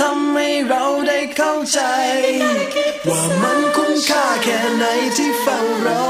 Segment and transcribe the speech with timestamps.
[0.00, 1.80] ทำให้เราได้เข้าใจ
[3.08, 4.84] ว่ามันคุ้มค่าแค่ไหน
[5.16, 6.03] ที่เฝ้ารอ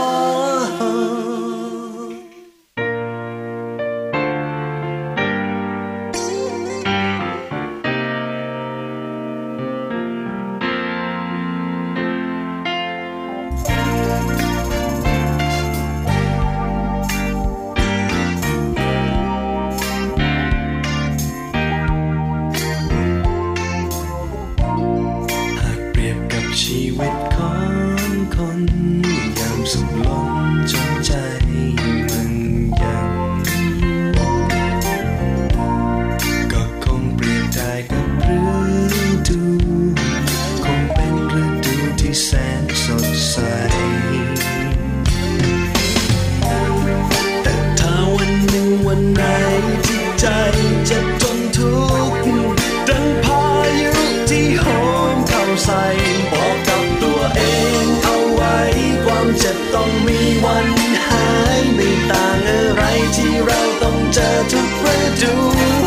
[63.17, 64.89] ที่เราต้องเจอทุกฤ
[65.23, 65.84] ดู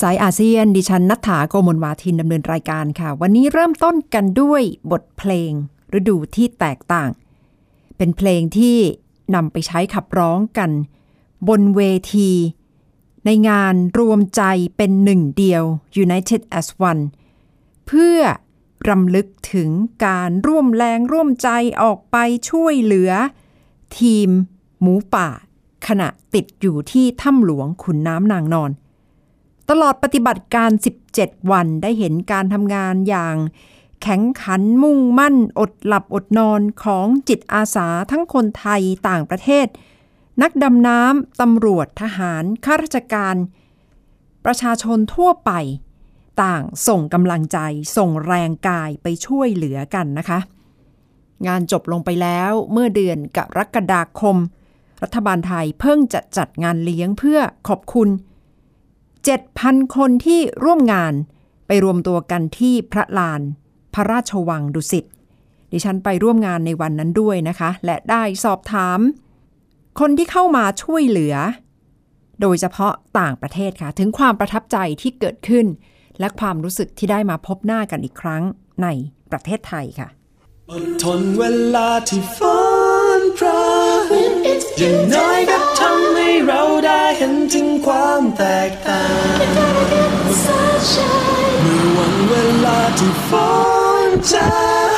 [0.00, 5.52] สายอาเซียน ดิฉันนัฐาโกมลวาทินดำเนินรายการค่ะ วันนี้เริ่มต้นกันด้วยบทเพลง
[5.98, 7.10] ฤดูที่แตกต่าง
[7.96, 8.76] เป็นเพลงที่
[9.34, 10.70] นำไปใช้ขับร้องกัน
[11.48, 11.80] บนเว
[12.14, 12.30] ที
[13.24, 14.42] ในงานรวมใจ
[14.76, 15.62] เป็นหนึ่งเดียว
[16.04, 17.02] United as One
[17.86, 18.18] เพื่อ
[18.88, 19.70] รำลึกถึง
[20.06, 21.48] การร่วมแรงร่วมใจ
[21.82, 22.16] ออกไป
[22.50, 23.10] ช่วยเหลือ
[23.98, 24.28] ทีม
[24.80, 25.28] หมูป่า
[25.86, 28.70] ขณะติดอยู่ที่ถ้ำหลวงขุนน้ำนางนอน
[29.70, 30.70] ตลอดปฏิบัติการ
[31.10, 33.36] 17 วันได้เห็นการทำงานอย่าง
[34.02, 39.66] แข็งขันมุ่งมั่น อดหลับอดนอนของจิตอาสาทั้งคนไทยต่างประเทศ
[40.42, 43.36] นักดำน้ำ ตำรวจทหาร ข้าราชการ
[44.44, 45.50] ประชาชนทั่วไป
[46.42, 47.58] ต่างส่งกำลังใจ
[47.96, 50.38] ส่งแรงกายไปช่วยเหลือกันนะคะ
[51.46, 54.36] งานจบลงไปแล้วเมื่อเดือนกรกฎาคม
[55.02, 58.08] รัฐบาลไทยเพิ่งจะจัดงานเลี้ยงเพื่อขอบคุณ
[59.26, 61.14] 7,000 คนที่ร่วมงาน
[61.66, 63.40] ไปรวมตัวกันที่พระลาน
[63.94, 65.04] พระราชวังดุสิต
[65.72, 68.98] ดิฉันไปร่วมงานในวันนั้นด้วยนะคะ และได้สอบถาม
[70.00, 71.34] คนที่เข้ามาช่วยเหลือ
[72.40, 75.66] โดยเฉพาะต่างประเทศค่ะ ถึงความประทับใจที่เกิดขึ้น
[76.20, 78.42] และความรู้สึกที่ได้มาพบหน้ากันอีกครั้ง
[78.82, 78.86] ใน
[79.30, 80.08] ประเทศไทยค่ะ
[80.70, 81.42] อดทนเว
[81.74, 82.38] ลาที่ฝ
[83.38, 83.70] พรา
[84.02, 84.06] ง
[84.78, 89.04] อย่างน้อยก็ทำให้เราได้เห็นถึงความแตกต่า
[89.34, 89.38] ง
[91.62, 93.30] เมื่อวันเวลาที่ฝ
[94.06, 94.52] นจา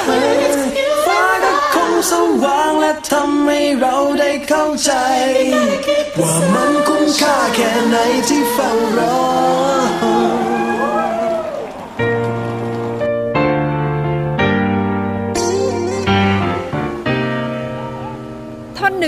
[0.05, 0.59] ง
[1.07, 2.13] ฟ้าก็คงส
[2.45, 4.93] ว่างและทำให้เราได้เข้าใจ
[6.21, 7.97] ว่ามันคุ้มค่าแค่ไหน
[8.29, 9.70] ที่เฝ้ารอ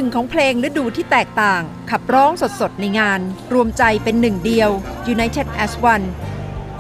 [0.03, 3.21] นึ่งของเพลงฤดูที่แตกต่าง ขับร้องสดๆในงาน
[3.53, 4.71] รวมใจเป็นหนึ่งเดียว
[5.15, 6.07] United as One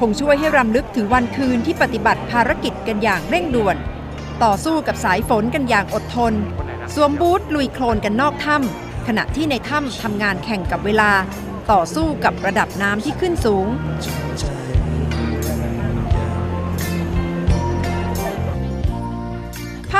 [0.01, 3.77] คงช่วยให้รำลึกถึงวันคืนที่ปฏิบัติภารกิจกันอย่างเร่งด่วน
[4.43, 6.35] ต่อสู้กับสายฝนกันอย่างอดทน
[6.95, 11.11] สวมบูทลุยโคลนกันนอกถ้ำขณะที่ในถ้ำทำงานแข่งกับเวลา
[11.73, 13.67] ต่อสู้กับระดับน้ำที่ขึ้นสูง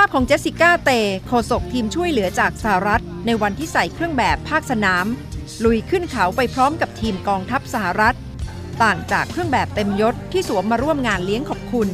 [0.03, 0.91] าพของเจสสิก้าเต
[1.27, 5.07] โฆษกทีมช่วยเหลือจากสหรัฐ ในวันที่ใส่เครื่องแบบภาคสนาม
[5.65, 8.17] ลุยขึ้นเขาไปพร้อมกับทีมกองทัพสหรัฐ
[8.83, 11.89] ต่างจากเครื่องแบบเต็มยศที่สวมมาร่วมงานเลี้ยงขอบคุณ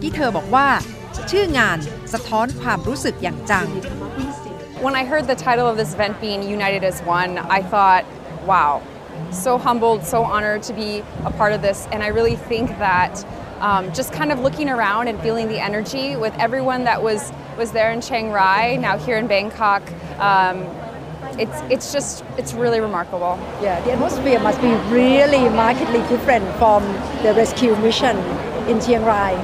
[0.00, 0.68] ที่เธอบอกว่า
[1.30, 1.78] ชื่องาน
[2.12, 3.68] สะท้อนความรู้สึกอย่างจัง
[4.84, 8.04] When I heard the title of this event being United as One, I thought,
[8.52, 8.72] wow,
[9.44, 10.90] so humbled, so honored to be
[11.30, 11.78] a part of this.
[11.92, 13.12] And I really think that
[13.64, 17.72] um, just kind of looking around and feeling the energy with everyone that was, was
[17.72, 19.82] there in Chiang Rai, now here in Bangkok,
[20.20, 20.58] um,
[21.38, 23.38] it's, it's just, it's really remarkable.
[23.62, 26.82] Yeah, the atmosphere must be really markedly different from
[27.22, 28.18] the rescue mission
[28.68, 29.34] in Chiang Rai.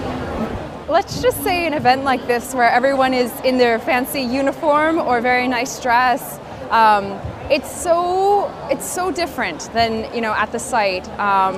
[0.86, 5.22] Let's just say an event like this where everyone is in their fancy uniform or
[5.22, 6.38] very nice dress.
[6.68, 7.18] Um,
[7.50, 11.08] it's so it's so different than you know at the site.
[11.18, 11.56] Um,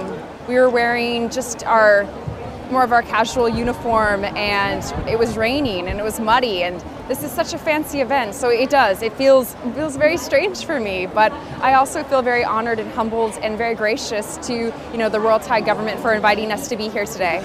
[0.49, 2.06] we were wearing just our
[2.71, 6.63] more of our casual uniform, and it was raining and it was muddy.
[6.63, 9.01] And this is such a fancy event, so it does.
[9.01, 11.31] It feels it feels very strange for me, but
[11.62, 14.54] I also feel very honored and humbled and very gracious to
[14.94, 17.39] you know the Royal Thai government for inviting us to be here today.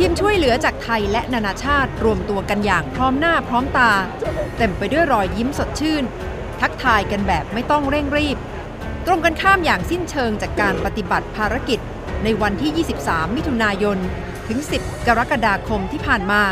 [0.00, 3.90] ทีมช่วยเหลือจากไทยและนานาชาติรวมตัวกันอย่างพร้อมหน้าพร้อมตา
[4.58, 6.04] เต็มไปด้วยรอยยิ้มสดชื่น
[6.60, 8.38] ทักทายกันแบบไม่ต้องเร่งรีบ
[9.05, 11.79] ตรงกันข้ามอย่างสิ้นเชิงจากการปฏิบัติภารกิจ
[12.23, 13.97] ในวันที่ 23 มิถุนายน
[14.47, 16.43] ถึง 10 กรกฎาคมที่ผ่านมา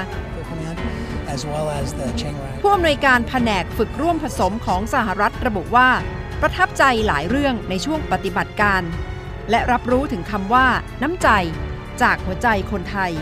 [1.36, 2.54] as well as the Chiang Rai.
[2.62, 5.90] ผู้อำนวยการแผนกฝึกร่วมผสมของสหรัฐระบุว่า
[6.42, 8.82] ประทับใจหลายเรื่องในช่วงปฏิบัติการ
[9.50, 10.68] และรับรู้ถึงคำว่า
[11.04, 11.30] น้ำใจ
[12.02, 13.14] จากหัวใจคนไทย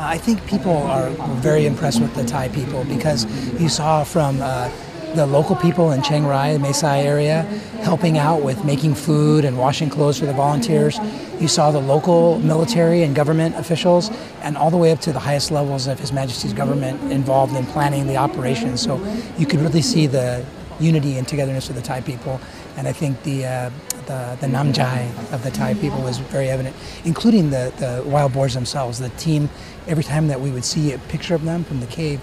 [0.00, 1.08] Uh, I think people are
[1.48, 3.20] very impressed with the Thai people because
[3.62, 4.68] you saw from uh,
[5.14, 7.42] the local people in Chiang Rai, the Mesai area,
[7.82, 10.98] helping out with making food and washing clothes for the volunteers.
[11.40, 14.10] You saw the local military and government officials,
[14.42, 17.64] and all the way up to the highest levels of His Majesty's government involved in
[17.66, 18.76] planning the operation.
[18.76, 18.98] So
[19.38, 20.44] you could really see the
[20.80, 22.40] unity and togetherness of the Thai people.
[22.76, 23.70] And I think the, uh,
[24.06, 28.54] the, the namjai of the Thai people was very evident, including the, the wild boars
[28.54, 28.98] themselves.
[28.98, 29.50] The team,
[29.86, 32.20] every time that we would see a picture of them from the cave,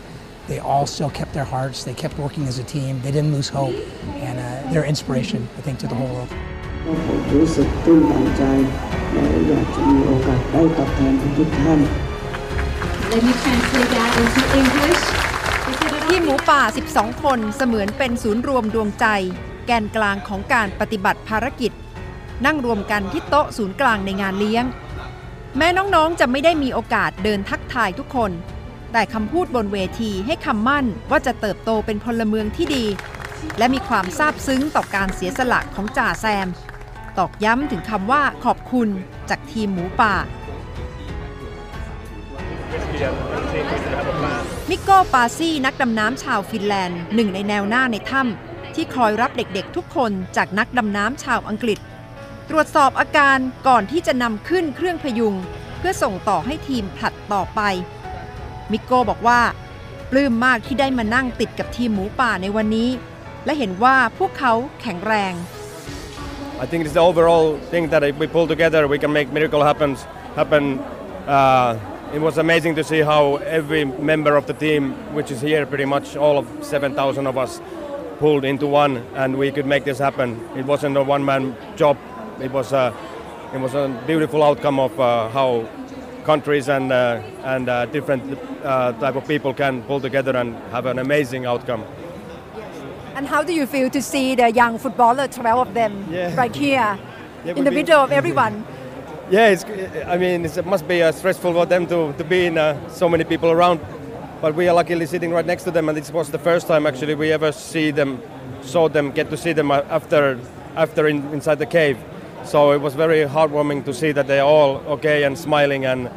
[0.47, 1.83] they all still kept their hearts.
[1.83, 3.01] They kept working as a team.
[3.01, 3.75] They didn't lose hope.
[4.27, 6.31] And uh, they're inspiration, I think, to the whole world.
[7.07, 8.43] ผมรู้สึกตื้นตันใจ
[9.13, 11.79] และอยากจะมีโอกาสได้ตอบแทนทุกๆท่าน
[13.11, 15.03] Let me translate that into English.
[15.67, 16.61] He said it ทีมหมูป่า
[16.93, 19.05] 12 คนเสมือนเป็นศูนย์รวมดวงใจ
[19.65, 21.71] แกนกลางของการปฏิบัติภารกิจ
[22.45, 24.65] นั่งรวมกันที่โต๊ะศูนย์กลางในงานเลี้ยง
[25.57, 28.31] แม้น้องๆจะไม่ได้มีโอกาสเดินทักทายทุกคน
[28.97, 32.85] แต่คำพูดบนเวทีให้คำมั่นว่าจะเติบโตเป็นพลเมืองที่ดี
[33.57, 36.47] และมีความซาบซึ้งต่อการเสียสละของจ่าแซม
[37.17, 38.89] ตอกย้ำถึงคำว่าขอบคุณ
[39.29, 40.13] จากทีมหมูป่า
[44.69, 51.79] มิโก้ปาซี่นักดำน้ำชาวฟินแลนด์หนึ่งในแนวหน้าในถ้ำที่คอยรับเด็กๆทุกคนจากนักดำน้ำชาวอังกฤษ
[52.49, 53.37] ตรวจสอบอาการ
[53.67, 55.35] ก่อนที่จะนำขึ้นเครื่องพยุง
[55.77, 57.61] เพื่อส่งต่อให้ทีมผลัดต่อไป
[58.71, 59.39] มิโก้บอกว่า
[60.11, 62.89] ปลื้มมากที่ได้มานั่งติดกับทีมหมูป่าในวันนี้
[63.45, 65.35] และเห็นว่าพวกเขาแข็งแรง
[66.63, 69.61] I think it's the overall thing that if we pull together, we can make miracle
[69.69, 69.91] happen
[70.35, 70.79] happen.
[71.27, 71.77] Uh,
[72.13, 75.83] it was amazing to see how every member of the team, which is here, pretty
[75.83, 77.59] much all of 7,000 of us,
[78.19, 80.39] pulled into one, and we could make this happen.
[80.55, 81.97] It wasn't a one-man job.
[82.39, 82.93] It was a,
[83.53, 85.67] it was a beautiful outcome of uh, how
[86.25, 88.23] countries and uh, and uh, different
[88.63, 91.83] uh, type of people can pull together and have an amazing outcome.
[93.15, 96.35] And how do you feel to see the young footballer, 12 of them, Yeah.
[96.35, 96.97] right here,
[97.45, 98.65] Yeah, in the be- middle of everyone?
[99.31, 99.65] Yeah, it's,
[100.05, 102.75] I mean, it's, it must be uh, stressful for them to, to be in uh,
[102.89, 103.79] so many people around.
[104.39, 106.85] But we are luckily sitting right next to them, and this was the first time
[106.85, 108.21] actually we ever see them,
[108.61, 110.37] saw them, get to see them uh, after,
[110.75, 111.97] after in, inside the cave.
[112.45, 116.09] So it was very heartwarming to see that they are all okay and smiling and,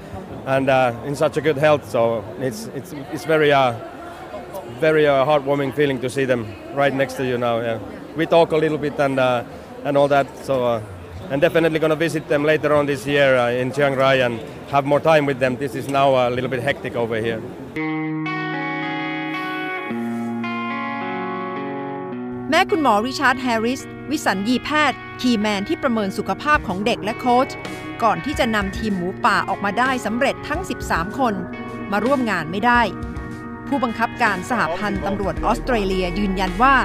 [0.47, 1.89] and uh, in such a good health.
[1.89, 3.75] So it's, it's, it's very, uh,
[4.79, 7.61] very uh, heartwarming feeling to see them right next to you now.
[7.61, 7.79] Yeah.
[8.17, 9.45] We talk a little bit and, uh,
[9.85, 10.27] and all that.
[10.45, 10.83] So uh,
[11.31, 14.41] and definitely going to visit them later on this year uh, in Chiang Rai and
[14.71, 15.57] have more time with them.
[15.57, 17.43] This is now a little bit hectic over here.
[22.51, 27.49] แม้คุณหมอริชาร์ดแฮร์ริส วิสัญญีแพทย์ key man ที่ประเมินสุขภาพของเด็กและโค้ช
[28.03, 31.35] ก่อนที่จะนำทีมหมูป่าออกมาได้สำเร็จทั้ง 13 คน
[31.93, 32.81] มาร่วมงานไม่ได้
[33.69, 36.77] ผู้บังคับการสหพันธ์ตำรวจออสเตรเลียยืนยันว่า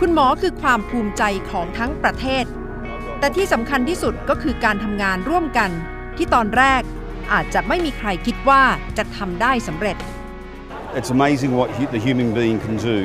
[0.00, 2.44] คุณหมอคือความภูมิใจของทั้งประเทศ
[3.18, 5.70] แต่ที่สำคัญที่สุดก็คือการทำงานร่วมกัน
[6.16, 6.82] ที่ตอนแรก
[7.32, 8.62] อาจจะไม่มีใครคิดว่า
[8.98, 9.96] จะทำได้สำเร็จ
[10.98, 12.98] It's amazing what the human being can do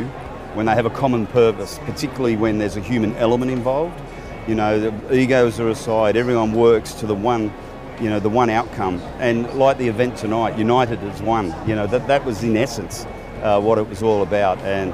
[0.53, 3.99] when they have a common purpose, particularly when there's a human element involved.
[4.47, 7.53] You know, the egos are aside, everyone works to the one,
[8.01, 8.99] you know, the one outcome.
[9.19, 11.53] And like the event tonight, united as one.
[11.67, 13.05] You know, that, that was in essence
[13.41, 14.59] uh, what it was all about.
[14.59, 14.93] And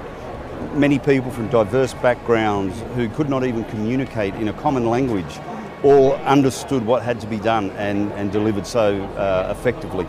[0.73, 5.39] many people from diverse backgrounds who could not even communicate in a common language
[5.83, 10.05] all understood what had to be done and, and delivered so uh, effectively.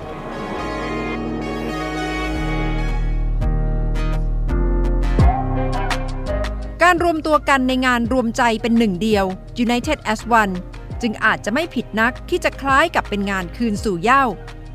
[6.93, 9.25] การรวมตัวกันในงานรวมใจเป็นหนึ่งเดียว
[9.65, 10.55] United as One
[11.03, 14.25] จึงอาจจะไม่ผิดนักที่จะคล้ายกับเป็นงานคืนสู่เหย้า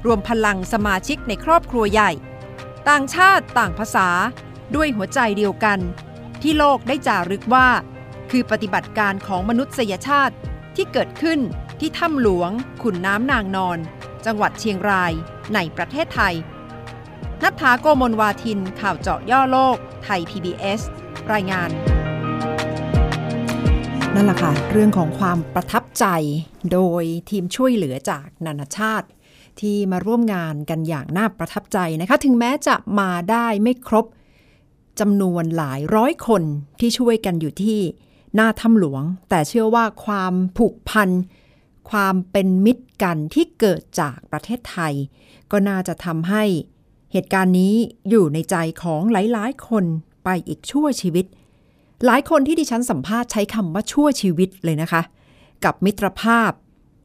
[0.05, 2.12] รวมพลังสมาชิกในครอบครัวใหญ่
[2.89, 4.10] ต่างชาติต่างภาษา
[4.75, 5.79] ด้วยหัวใจเดียวกัน
[6.41, 7.67] ที่โลกได้จารึกว่า
[8.31, 10.36] คือปฏิบัติการของมนุษยชาติ
[10.75, 11.39] ที่เกิดขึ้น
[11.79, 12.51] ที่ถ้ำหลวง
[12.84, 13.77] ขุนน้ำนางนอน
[14.25, 15.12] จังหวัดเชียงราย
[15.53, 16.36] ในประเทศไทย
[17.43, 20.81] นัทธาโกมลวาทินข่าวเจาะย่อโลก ไทย PBS
[21.34, 21.72] รายงาน
[24.17, 26.05] นั่นแหละค่ะ เรื่องของความประทับใจ
[26.74, 29.07] โดยทีมช่วยเหลือจากนานาชาติ
[29.60, 34.05] ที่มาร่วมงานกันอย่างน่าประทับใจนะคะ ถึงแม้จะมาได้ไม่ครบ
[35.00, 36.43] จำนวนหลายร้อยคน
[36.79, 37.79] ที่ช่วยกันอยู่ที่
[38.36, 41.10] หน้าถ้ำหลวง แต่เชื่อว่าความผูกพัน
[41.91, 44.93] ความเป็นมิตรกันที่เกิดจากประเทศไทย
[45.51, 46.43] ก็น่าจะทำให้
[47.12, 47.75] เหตุการณ์นี้
[48.10, 49.86] อยู่ในใจของหลายๆ คน
[50.24, 51.25] ไปอีกชั่วชีวิต
[52.06, 55.02] หลายคนที่ดิฉันสัมภาษณ์ใช้คำว่าชั่วชีวิตเลยนะคะ
[55.64, 56.52] กับมิตรภาพ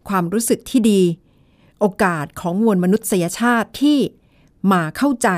[0.09, 1.01] ความรู้สึกที่ดี
[1.81, 3.99] โอกาสของมวลมนุษยชาติที่
[4.73, 5.29] มาเข้าใจ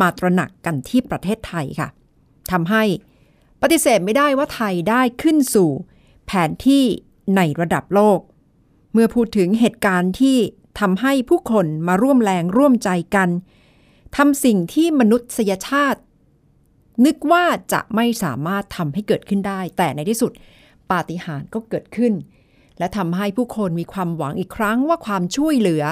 [0.00, 1.88] มาตระหนักกันที่ประเทศไทยค่ะ
[2.50, 2.82] ทำให้
[3.62, 5.70] ปฏิเสธไม่ได้ว่าไทยได้ขึ้นสู่
[6.26, 6.84] แผนที่
[7.36, 8.20] ในระดับโลก
[8.92, 10.36] เมื่อพูดถึงเหตุการณ์ที่
[10.80, 13.28] ทำให้ผู้คนมาร่วมแรงร่วมใจกัน
[14.16, 16.00] ทำสิ่งที่มนุษยชาติ
[17.04, 20.32] นึกว่าจะไม่สามารถทำให้เกิดขึ้นได้ แต่ในที่สุด
[20.90, 22.12] ปาฏิหาริย์ก็เกิดขึ้น
[22.78, 25.84] และทำให้ผู้คนมีความหวังอีกครั้งว่าความช่วยเหลือ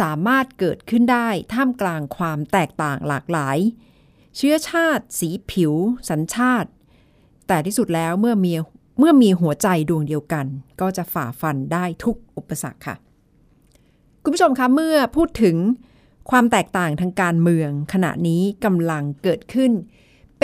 [0.00, 3.58] สามารถเกิดขึ้นได้ท่ามกลางความแตกต่างหลากหลาย
[4.36, 5.72] เชื้อชาติ สีผิว
[6.10, 6.70] สัญชาติ
[7.48, 8.52] แต่ที่สุดแล้วเมื่อมี
[8.98, 10.46] เมื่อมีหัวใจดวงเดียวกัน
[10.80, 12.96] ก็จะฝ่าฟันได้ทุกอุปสรรคค่ะ
[14.22, 15.56] คุณผู้ชมคะเมื่อพูดถึง
[16.30, 19.72] ความแตกต่างทางการเมืองขณะนี้กำลังเกิดขึ้น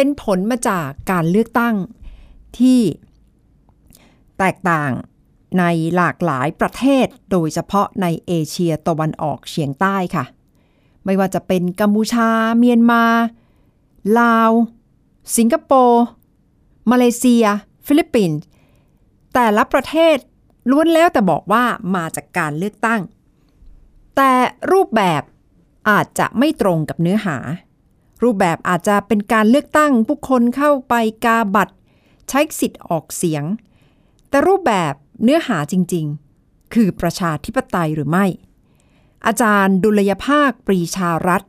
[0.02, 1.76] เป็นผลมาจากการเลือกตั้ง
[2.58, 2.80] ที่
[4.38, 4.92] แตกต่าง
[5.58, 5.64] ใน
[5.96, 10.24] หลากหลายประเทศ โดยเฉพาะในเอเชียตะวันออกเฉียงใต้ค่ะ
[11.04, 12.28] ไม่ว่าจะเป็นกัมพูชา
[12.58, 13.04] เมียนมา
[14.18, 14.50] ลาว
[15.36, 16.04] สิงคโปร์
[16.90, 17.44] มาเลเซีย
[17.86, 18.40] ฟิลิปปินส์
[19.34, 20.16] แต่ละประเทศ
[20.70, 21.64] ล้วนแล้วแต่บอกว่า
[21.96, 23.00] มาจากการเลือกตั้ง
[24.16, 24.32] แต่
[24.72, 25.22] รูปแบบ
[25.90, 27.36] อาจจะไม่ตรงกับเนื้อหา
[28.22, 31.74] รูปแบบอาจจะเป็นการเลือกตั้งผู้คนเข้าไปกาบัตร
[32.28, 33.44] ใช้สิทธิ์ออกเสียง
[34.28, 38.26] แต่รูปแบบเนื้อหาจริงๆ คือประชาธิปไตยหรือไม่
[39.26, 41.42] อาจารย์ดุลยภาคปรีชารัฐ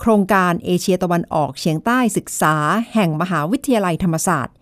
[0.00, 2.56] โครงการเอเชียตะวันออกเฉียงใต้ศึกษา
[2.94, 4.56] แห่งมหาวิทยาลัยธรรมศาสตร์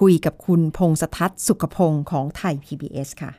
[0.00, 3.32] คุยกับคุณพงษทัศน์สุขพงศ์ของไทย PBS ค่ะ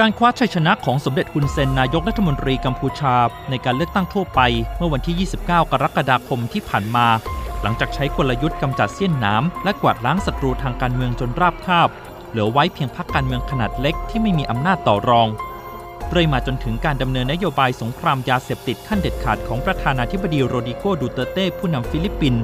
[0.00, 3.14] การคว้าชัยชนะของสมเด็จฮุนเซนนายกรัฐมนตรีกัมพูชา
[3.50, 4.40] ในการเลือกตั้งทั่วไป
[4.76, 7.06] เมื่อวันที่ 29 กรกฎาคมที่ผ่านมา
[7.62, 11.88] หลังจากใช้กลยุทธ์กำจัดเสี้ยนน้ำและกวาดล้างศัตรูทางการเมืองจนราบคาบ
[12.30, 15.28] เหลือไว้เพียงพรรคการเมืองขนาดเล็กที่ไม่มีอำนาจต่อรอง
[16.10, 22.42] เรื่อยมาจนถึงการดำเนินนโยบายสงครามยาเสพติดขั้นเด็ดขาดของประธานาธิบดีโรดริโกดูเตอร์เตผู้นำฟิลิปปินส์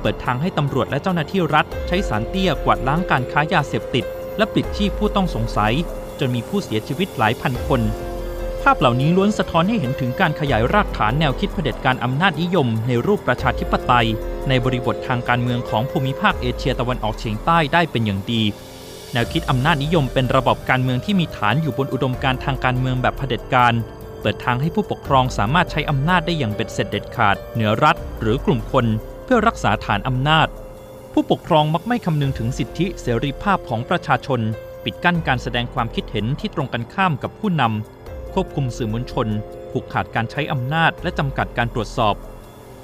[0.00, 4.04] เปิดทางให้ตำรวจและเจ้าหน้าที่รัฐ ใช้ศาลเตี้ยกวาดล้างการค้ายาเสพติด
[4.36, 5.74] และปิดชีพผู้ต้องสงสัย
[6.20, 7.80] จนมีผู้เสียชีวิตหลายพันคน
[8.62, 14.08] ภาพเหล่านี้ล้วนสะท้อนให้เห็นถึงการขยายรากฐานแนวคิดเผด็จการอำนาจนิยม ในรูปประชาธิปไตย
[14.48, 18.42] ในบริบททางการเมืองของภูมิภาคเอเชียตะวันออกเฉียงใต้ได้เป็นอย่างดี
[19.12, 23.72] แนวคิดอำนาจนิยมเป็นระบบการเมืองที่มีฐานอยู่บนอุดมการณ์ทางการเมืองแบบเผด็จการ
[24.20, 28.86] เปิดทางให้ผู้ปกครองสามารถใช้อำนาจได้อย่างเบ็ดเสร็จเด็ดขาด เหนือรัฐ หรือกลุ่มคน
[29.24, 30.48] เพื่อรักษาฐานอำนาจ
[31.12, 34.40] ผู้ปกครองมักไม่คำนึงถึงสิทธิเสรีภาพของประชาชน
[34.86, 39.28] ปิดกั้นการแสดงความคิดเห็นที่ตรงกันข้ามกับผู้นำควบคุมสื่อมวลชน
[39.70, 42.14] ผูกขาดการใช้อำนาจและจำกัดการตรวจสอบ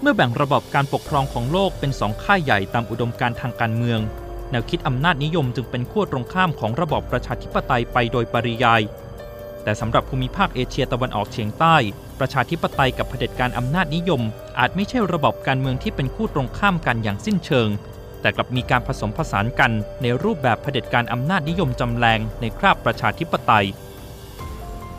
[0.01, 4.01] เมื่อแบ่งระบบการปกครองของโลกเป็นสองค่ายใหญ่ตามอุดมการทางการเมือง
[4.51, 8.83] แนวคิดอำนาจนิยมจึงเป็นขั้วตรงข้ามของระบอบประชาธิปไตยไปโดยปริยาย
[9.63, 11.77] แต่สำหรับภูมิภาคเอเชียตะวันออกเฉียงใต้
[12.19, 14.23] ประชาธิปไตยกับเผด็จการอำนาจนิยม
[14.59, 17.69] อาจไม่ใช่ระบบการเมืองที่เป็นคู่ตรงข้ามกันอย่างสิ้นเชิง
[18.23, 19.71] แต่กลับมีการผสมผสานกัน
[20.03, 23.67] ในรูปแบบเผด็จการอำนาจนิยมจำแรงในคราบประชาธิปไตย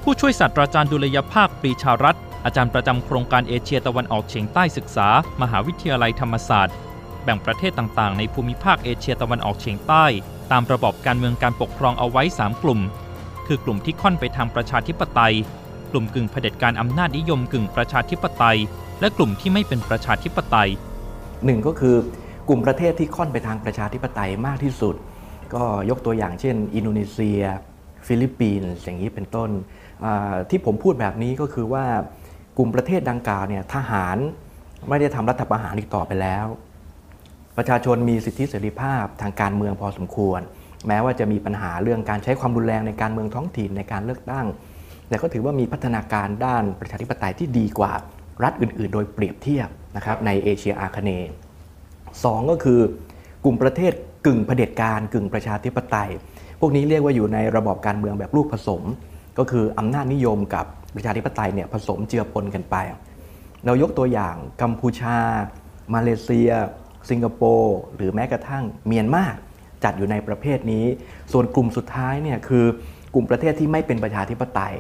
[0.04, 5.08] ผู้ช่วยศาสตราจารย์ดุลยภาคปรีชารัตน์อาจารย์ประจำโครงการเอเชียตะวันออกเฉียงใต้ศึกษา
[5.42, 6.76] มหาวิทยาลัยธรรมศาสตร์
[7.24, 10.06] แบ่งประเทศต่างๆ ในภูมิภาคเอเชียตะวันออกเฉียงใต้
[10.52, 12.80] ตามระบอบการเมืองการปกครองเอาไว้ 3 กลุ่ม
[13.48, 15.34] คือกลุ่มที่ค่อนไปทางประชาธิปไตย
[15.92, 18.58] กลุ่มกึ่งเผด็จการอำนาจนิยมกึ่งประชาธิปไตย
[19.00, 20.70] และกลุ่มที่ไม่เป็นประชาธิปไตย
[21.46, 21.96] หนึ่งก็คือ
[22.48, 24.96] กลุ่มประเทศที่ค่อนไปทางประชาธิปไตยมากที่สุด
[25.54, 27.42] ก็ยกตัวอย่างเช่น อินโดนีเซีย
[28.08, 29.50] ฟิลิปปินส์อย่างนี้เป็นต้น
[30.50, 31.86] ที่ผมพูดแบบนี้ก็คือว่า
[32.58, 34.18] กลุ่มประเทศดังกล่าวเนี่ยทหาร
[34.90, 36.46] ไม่ได้ทำรัฐประหารอีกต่อไปแล้ว
[37.58, 40.42] ประชาชนมีสิทธิเสรีภาพทางการเมืองพอสมควร
[40.88, 44.46] แม้ว่าจะมีปัญหาเรื่องการใช้ความรุนแรงในการเมืองท้องถิ่นในการเลือกตั้ง
[45.08, 47.94] แต่ก็ถือว่ามีพัฒนาการด้านประชาธิปไตยที่ดีกว่า
[48.44, 51.32] รัฐอื่น ๆ โดยเปรียบเทียบนะครับในเอเชียอาคเนย์
[52.24, 52.80] สองก็คือ
[53.46, 53.94] กลุ่มประเทศ
[54.26, 56.10] กึ่งเผด็จการกึ่งประชาธิปไตย
[56.60, 58.82] พวกนี้เรียกว่าอยู่ในระบอบการเมืองแบบลูกผสม
[59.38, 62.76] ก็คืออำนาจนิยมกับประชาธิปไตยเนี่ยผสมเจือปนกันไป
[63.66, 65.18] เรายกตัวอย่างกัมพูชา
[65.94, 66.52] มาเลเซีย
[67.10, 69.26] สิงคโปร์หรือแม้กระทั่งเมียนมา
[69.84, 70.86] จัดอยู่ในประเภทนี้
[71.32, 72.66] ส่วนกลุ่มสุดท้ายเนี่ยคือ
[73.14, 74.76] กลุ่มประเทศที่ไม่เป็นประชาธิปไตย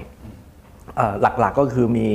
[1.21, 2.09] หลักๆกก็คือมี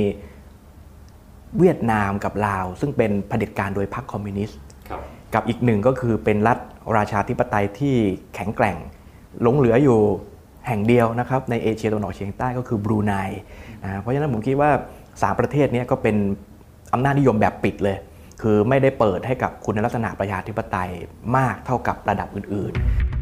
[1.59, 4.59] เวียดนามกับลาว ซึ่งเป็นเผด็จการโดยพรรคคอมมิวนิสต์
[5.33, 6.57] กับอีกหนึ่งก็คือเป็นรัฐ
[6.97, 7.95] ราชาธิปไตยที่
[8.35, 8.77] แข็งแกร่ง
[9.41, 9.99] หลงเหลืออยู่
[10.67, 13.13] แห่งเดียวนะครับในเอเชียตะวันออกเฉียงใต้ก็คือบรูไน
[13.83, 14.69] นะเพราะฉะนั้นผมคิดว่า
[15.21, 16.15] สามประเทศนี้ก็เป็น
[16.93, 17.97] อำนาจนิยมแบบปิดเลย
[18.41, 20.91] คือไม่ได้เปิดให้กับคุณลักษณะประชาธิปไตย
[21.37, 22.73] มากเท่ากับระดับอื่น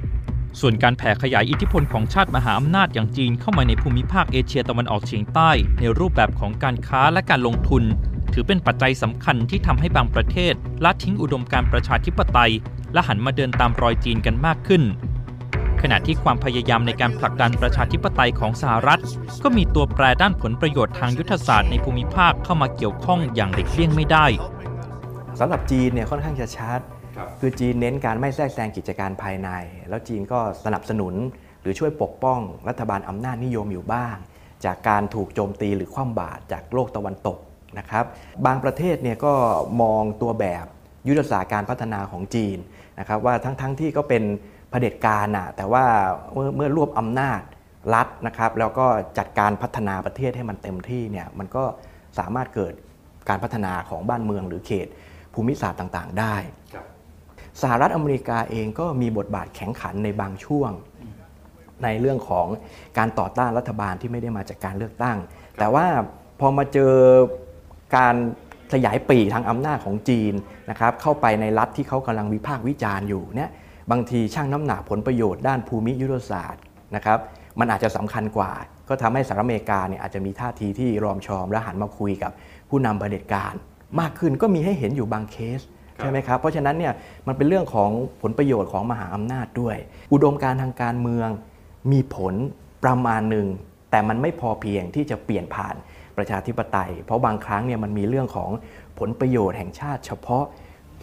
[0.06, 7.84] ๆ ส่วนการแผ่ขยายอิทธิพลของชาติมหาอำนาจอย่างจีนเข้ามาในภูมิภาคเอเชียตะวันออกเฉียงใต้ ในรูปแบบของการค้าและการลงทุน
[8.34, 12.52] ถือเป็นปัจจัยสำคัญที่ทำให้บางประเทศละทิ้งอุดมการประชาธิปไตย
[12.94, 14.84] และหันมาเดินตามรอยจีนกันมากขึ้น
[15.82, 19.02] ขณะที่ความพยายามในการผลักดันประชาธิปไตยของสหรัฐ
[19.44, 24.26] ก็มีตัวแปรด้านผลประโยชน์ทางยุทธศาสตร์ในภูมิภาคเข้ามาเกี่ยวข้องอย่างเด็กเลี่ยงไม่ได้
[25.40, 26.80] สำหรับจีนเนี่ยค่อนข้างจะชัด
[27.40, 29.50] คือจีนเน้นการไม่แทรกแซงกิจการภายใน
[29.90, 31.14] แล้วจีนก็สนับสนุน
[31.62, 34.16] หรือช่วยปกป้องรัฐบาลอำนาจนิยมอยู่บ้าง
[34.66, 37.38] จากการถูกโจมตีหรือคว่ำบาตรจากโลกตะวันตก
[37.78, 38.06] นะครับ
[38.46, 39.34] บางประเทศเนี่ยก็
[39.82, 40.66] มองตัวแบบ
[41.08, 42.58] ยุทธศาสตร์การพัฒนาของจีน
[43.00, 44.24] นะครับว่าทั้งๆทที่ก็เป็น
[44.70, 45.86] เผด็จการน่ะแต่ว่า
[46.34, 47.42] เมื่อเมื่อรวบอำนาจ
[47.94, 48.86] รัฐนะครับแล้วก็
[49.18, 51.64] จัดการพัฒนาประเทศให้มันเต็มที่เนี่ยมันก็
[52.20, 52.74] สามารถเกิด
[53.30, 54.88] การพัฒนาของบ้านเมืองหรือเขต
[55.34, 56.36] ภูมิศาสตร์ต่างๆ ได้
[57.62, 60.72] สหรัฐอเมริกาเองก็มีบทบาทแข็งขันในบางช่วง
[61.84, 62.48] ในเรื่องของ
[62.98, 65.18] การต่อต้านรัฐบาลที่ไม่ได้มาจากการเลือกตั้ง
[65.58, 65.86] แต่ว่า
[66.40, 66.94] พอมาเจอ
[67.96, 68.16] การ
[68.74, 70.34] ขยายปีกทางอำนาจของจีน
[70.70, 73.50] นะครับเข้าไปในรัฐที่เขากำลังวิพากษ์วิจารณ์อยู่เนี่ย
[73.92, 76.62] บางทีช่างน้ำหนักผลประโยชน์ด้านภูมิยุทธศาสตร์
[76.96, 77.20] นะครับ
[77.60, 78.52] มันอาจจะสำคัญกว่า
[78.90, 82.32] ก็ทำให้สหรัฐอเมริกาเนี่ยอาจจะมีท่าทีที่รอมชอมและหันมาคุยกับ
[82.70, 83.54] ผู้นำเผด็จการ
[84.00, 85.60] มากขึ้นก็มีให้เห็นอยู่บางเคส
[85.98, 86.94] ใช่ไหมครับ เพราะฉะนั้นเนี่ย
[87.28, 87.90] มันเป็นเรื่องของ
[88.22, 89.78] ผลประโยชน์ของมหาอำนาจด้วย
[90.14, 91.30] อุดมการณ์ทางการเมือง
[91.92, 92.34] มีผล
[92.84, 93.48] ประมาณหนึ่ง
[93.92, 95.76] แต่มันไม่พอเพียงที่จะเปลี่ยนผ่าน
[96.18, 98.52] ประชาธิปไตย เพราะบางครั้งเนี่ยมันมีเรื่องของ
[99.00, 100.46] ผลประโยชน์แห่งชาติ เฉพาะ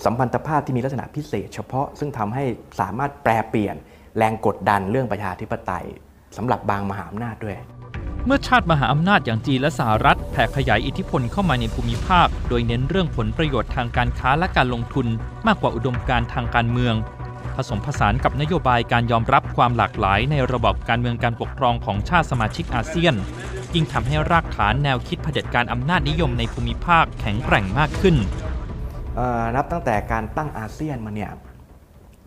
[0.04, 2.44] สัมพันธภาพที่มีลักษณะพิเศษ เฉพาะซึ่งทำให้
[2.80, 3.76] สามารถแปลเปลี่ยน
[4.16, 5.86] แรงกดดันเรื่องประชาธิปไตย
[6.36, 7.56] สำหรับบางมหาอำนาจด้วย
[8.26, 15.06] เมื่อชาติมหาอำนาจอย่างจีนและสหรัฐแผ่ขยายอิทธิพลเข้ามาในภูมิภาค โดยเน้นเรื่องผลประโยชน์ทางการค้าและการลงทุน
[15.46, 16.94] มากกว่าอุดมการณ์ทางการเมือง
[17.56, 23.14] ผสมผสานกับนโยบายการยอมรับความหลากหลายในระบบการเมืองการปกครองของชาติสมาชิกอาเซียน
[23.74, 28.16] ยิ่งทำให้รากฐานแนวคิดเผด็จการอำนาจนิยมในภูมิภาคแข็งแกร่งมากขึ้น
[29.56, 31.30] นับตั้งแต่การตั้งอาเซียนมาเนี่ย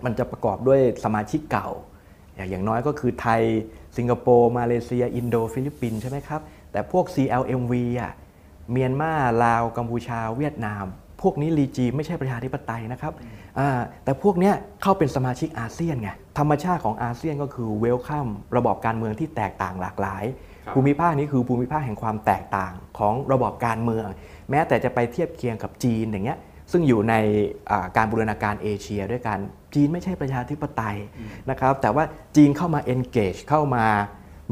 [0.05, 1.69] มันจะประกอบด้วยสมาชิกเก่า
[2.49, 3.41] อย่างน้อยก็คือไทย
[3.97, 8.12] สิงคโปร์มาเลเซีย อินโดฟิลิปปินส์ใช่ไหมครับ แต่พวก CLMV อะ
[8.71, 10.86] เมียนมาลาวกัมพูชา เวียดนาม
[11.21, 13.13] พวกนี้ regime ไม่ใช่ประชาธิปไตยนะครับ
[14.03, 14.51] แต่พวกนี้
[14.82, 18.27] เข้าเป็นสมาชิกอาเซียนไงธรรมชาติของอาเซียนก็คือ welcome
[18.58, 20.23] ระบอบการเมืองที่แตกต่างหลากหลาย
[20.73, 24.08] ภูมิภาคนี้คือภูมิภาคแห่งความแตกต่างของระบอบการเมือง
[24.49, 26.39] แม้แต่จะไปเทียบเคียงกับจีนอย่างเงี้ย
[26.71, 27.13] ซึ่งอยู่ใน
[27.97, 29.39] การบูรณาการเอเชียด้วยกัน
[29.75, 30.97] จีนไม่ใช่ประชาธิปไตย
[31.49, 32.03] นะครับแต่ว่า
[32.36, 33.86] จีนเข้ามา engage เข้ามา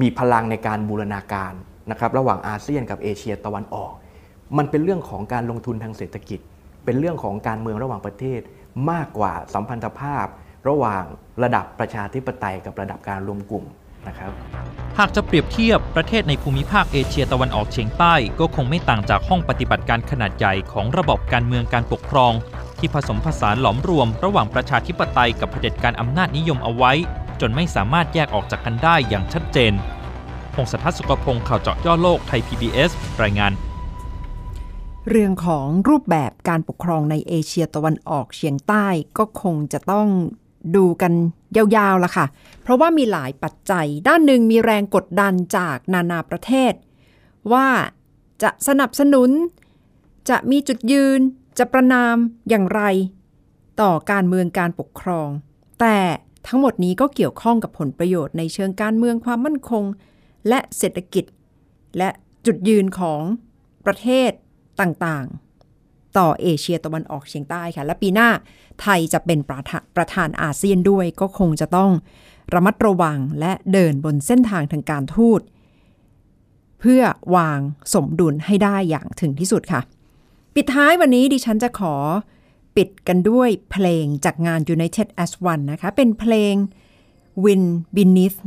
[0.01, 1.54] มีพลังในการบูรณาการ
[1.91, 3.91] นะครับระหว่างอาเซียนกับเอเชียตะวันออก
[4.58, 6.39] มันเป็นเรื่องของการลงทุนทางเศรษฐกิจ
[6.86, 8.41] เป็นเรื่องของการเมืองระหว่างประเทศ
[8.91, 10.26] มากกว่าสัมพันธภาพ
[10.67, 11.04] ระหว่าง
[11.43, 13.65] ระดับประชาธิปไตยกับระดับการรวมกลุ่ม
[14.08, 14.32] นะครับ
[15.00, 22.34] หากจะเปรียบเทียบประเทศในภูมิภาคเอเชียตะวันออกเฉียงใต้ก็คงไม่ต่างจากห้องปฏิบัติการขนาดใหญ่ของระบบการเมืองการปกครอง
[22.80, 26.91] ที่ผสมผสานหลอมรวม ระหว่างประชาธิปไตยกับเผด็จการอำนาจนิยมเอาไว้
[27.41, 29.74] จนไม่สามารถแยกออกจากกันได้อย่างชัดเจน
[30.56, 32.91] พงศธรสุกพงศ์ข่าวเจาะย่อโลกไทย PBS
[33.24, 33.52] รายงาน
[35.09, 38.87] เรื่องของรูปแบบการปกครองในเอเชียตะวันออกเฉียงใต้
[39.17, 40.07] ก็คงจะต้อง
[40.75, 41.13] ดูกัน
[41.57, 42.25] ยาวๆละค่ะ
[42.61, 46.73] เพราะว่ามีหลายปัจจัย ด้านหนึ่งมีแรงกดดันจากนานาประเทศ
[47.53, 47.67] ว่า
[48.41, 49.29] จะสนับสนุน
[50.29, 51.19] จะมีจุดยืน
[51.57, 52.15] จะประนาม
[52.49, 52.81] อย่างไร
[53.81, 55.29] ต่อการเมืองการปกครอง
[55.79, 55.97] แต่
[56.47, 59.83] ทั้งหมดนี้ก็เกี่ยวข้องกับผลประโยชน์ในเชิงการเมืองความมั่นคง
[60.47, 61.25] และเศรษฐกิจ
[61.97, 62.09] และ
[62.45, 63.21] จุดยืนของ
[63.85, 64.31] ประเทศ
[64.81, 68.29] ต่างๆ ต่อเอเชียตะวันออกเฉียงใต้ค่ะ และปีหน้า
[68.81, 71.91] ไทยจะเป็นประธานประธานอาเซียนด้วยก็คงจะต้อง
[72.53, 75.41] ระมัดระวังและเดินบนเส้นทางทางการทูต
[76.79, 77.01] เพื่อ
[77.35, 77.59] วาง
[77.93, 79.81] สมดุลให้ได้อย่างถึงที่สุดค่ะ
[80.55, 81.95] ปิดท้ายวันนี้ดิฉันจะขอ
[82.77, 86.55] ปิดกันด้วยเพลงจากงาน United as One นะคะ เป็นเพลง
[87.43, 87.63] Win
[87.95, 88.39] Beneath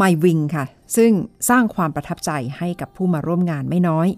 [0.00, 0.64] My Wing ค่ะ
[0.96, 1.12] ซึ่ง
[1.48, 4.08] สร้างความประทับใจให้กับผู้มาร่วมงานไม่น้อย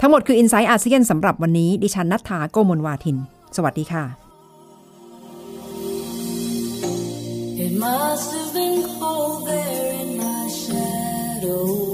[0.00, 3.16] ทั้งหมดคือ i n s i ซต์อาเซียนสำหรับวันนี้ ดิฉันนัฐาโกมลวาทิน
[3.56, 4.04] สวัสดีค่ะ
[7.64, 11.93] It must have been cold there in my shadow